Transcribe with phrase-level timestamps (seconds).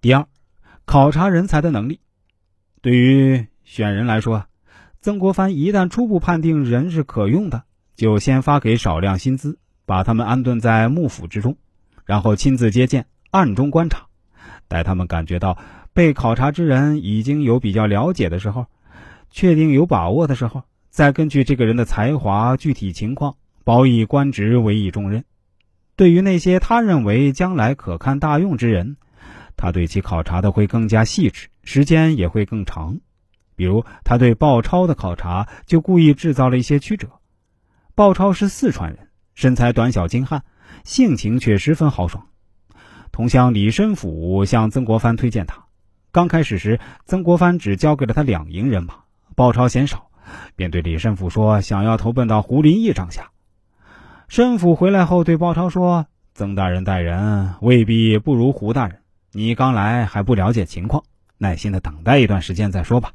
[0.00, 0.26] 第二，
[0.84, 1.98] 考察人才的能力。
[2.80, 4.46] 对于选人来说，
[5.00, 7.64] 曾国藩一旦初步判定人是可用的，
[7.96, 11.56] 就先发给少量薪资，把他们安顿在幕府之中，
[12.04, 14.06] 然后亲自接见，暗中观察，
[14.68, 15.58] 待他们感觉到
[15.92, 18.66] 被考察之人已经有比较了解的时候，
[19.32, 23.34] 确定有把握的时候，再根据这个人的才华、具体情况，
[23.64, 25.24] 褒以官职，委以重任。
[25.96, 28.96] 对于那些他认为将来可堪大用之人，
[29.58, 33.00] 他对其考察的会更加细致，时间也会更长。
[33.56, 37.08] 比如，他对鲍超的考察就故意制造了一些曲折。
[37.96, 40.44] 鲍超是四川人，身材短小精悍，
[40.84, 42.28] 性情却十分豪爽。
[43.10, 45.64] 同乡李申府向曾国藩推荐他。
[46.12, 48.94] 刚开始时，曾国藩只交给了他两营人马，
[49.34, 50.10] 鲍超嫌少，
[50.54, 53.30] 便对李申府说：“想要投奔到胡林翼帐下。”
[54.28, 59.00] 申府回来后对鲍超说：“曾大人待人未必不如胡大人，
[59.38, 61.04] 你刚来还不了解情况，
[61.38, 63.12] 耐心的等待一段时间再说吧。”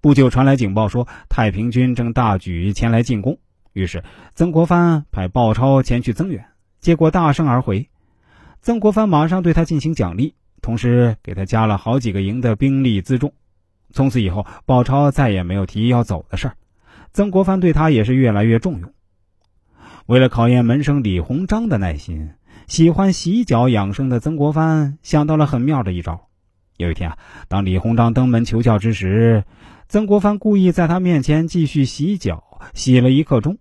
[0.00, 3.38] 不久传来警报说太平军正大举前来进攻，
[3.74, 4.02] 于是
[4.34, 6.46] 曾国藩派鲍超前去增援，
[6.80, 7.90] 结果大胜而回。
[8.62, 13.30] 曾国藩马上对他进行奖励，同时给他加了好几个营的兵力辎重。
[13.92, 16.54] 从此以后，鲍超再也没有提要走的事儿，
[17.12, 18.90] 曾国藩对他也是越来越重用。
[20.06, 22.30] 为了考验门生李鸿章的耐心，
[22.68, 26.28] 喜欢洗脚养生的曾国藩想到了很妙的一招。
[26.76, 29.42] 有一天啊，当李鸿章登门求教之时，
[29.88, 33.56] 曾国藩故意在他面前继续洗脚，洗了一刻钟，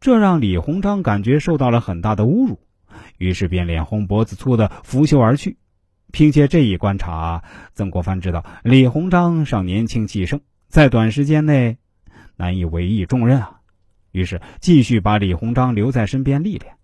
[0.00, 2.58] 这让李鸿章感觉受到了很大的侮辱，
[3.18, 5.58] 于是便脸红脖子粗的拂袖而去。
[6.10, 11.76] 凭借这一观察，曾国藩知道李鸿章尚年轻气盛，在短时间内
[12.36, 13.60] 难以委以重任啊。
[14.10, 16.77] 于是继续把李鸿章留在身边历练。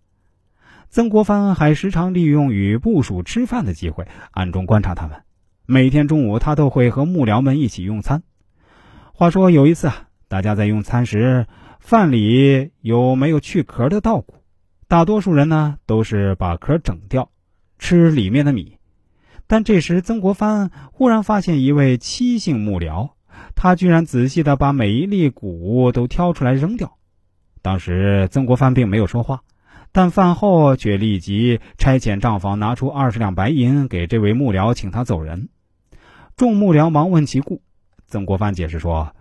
[0.95, 5.23] 曾国藩还时常利用与部属吃饭的机会，暗中观察他们。
[5.67, 8.23] 每天中午，他都会和幕僚们一起用餐。
[9.13, 11.49] 话说有一次啊，大家在用餐时，
[11.81, 14.37] 饭里有没有去壳的稻谷？
[14.87, 17.29] 大多数人呢都是把壳整掉，
[17.77, 18.77] 吃里面的米。
[19.49, 23.11] 但这时，曾国藩忽然发现一位七姓幕僚，
[23.57, 26.99] 他居然仔细的把每一粒谷都挑出来扔掉。
[27.63, 29.43] 当时曾国藩并没有说话，
[29.95, 35.51] 但饭后却立即差遣账房拿出二十两白银给这位幕僚，请他走人。
[36.37, 37.63] 众幕僚忙问其故，
[38.09, 39.15] 曾国藩解释说：“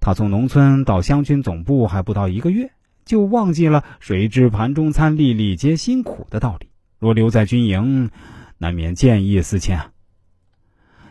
[0.00, 2.70] 他从农村到湘军总部还不到一个月，
[3.04, 6.70] 就忘记了‘谁知盘中餐，粒粒皆辛苦’的道理。
[6.98, 8.08] 若留在军营，
[8.56, 9.78] 难免见异思迁。”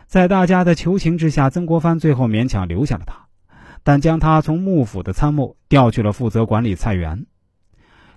[0.08, 3.26] 在大家的求情之下，曾国藩最后勉强留下了他。
[3.84, 7.26] 但将他从幕府的参谋调去了负责管理菜园。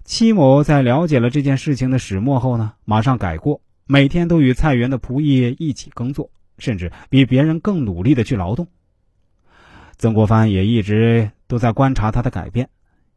[0.07, 8.65] 戚某在了解了这件事情的始末后呢，马上改过，每天都与菜园的仆役一起耕作，甚至比别人更努力的去劳动。
[9.97, 12.69] 曾国藩也一直都在观察他的改变。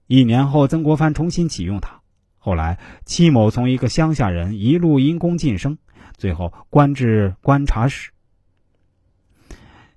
[0.08, 2.00] 一年后，曾国藩重新启用他。
[2.38, 5.78] 后来，戚某从一个乡下人一路因功晋升，
[6.16, 8.10] 最后官至观察使。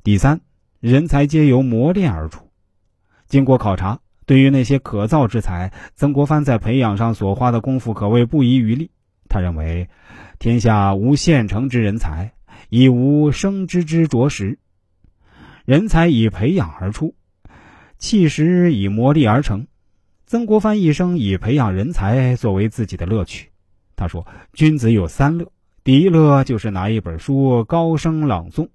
[0.03, 0.39] 第三。
[0.79, 2.45] 人才皆由磨练而出。
[3.29, 8.89] 经过考察，对于那些可造之才，曾国藩在培养上所花的功夫可谓不遗余力。
[9.29, 9.89] 他认为，
[10.39, 12.33] 天下无现成之人才，
[12.69, 14.59] 亦无生之之着实。
[15.65, 17.15] 人才以培养而出，
[17.97, 19.65] 气实以磨砺而成。
[20.25, 23.49] 曾国藩一生以培养人才作为自己的乐趣。
[23.95, 25.51] 他说：“君子有三乐，
[25.83, 28.67] 第一乐就是拿一本书高声朗诵。”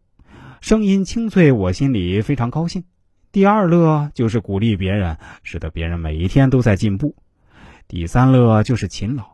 [0.60, 2.84] 声音清脆，我心里非常高兴。
[3.31, 7.15] 第二乐就是鼓励别人，使得别人每一天都在进步。
[7.87, 9.25] 第三乐就是勤劳，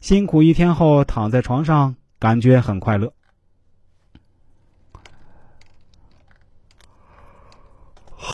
[0.00, 3.12] 辛苦一天后躺在床上，感觉很快乐。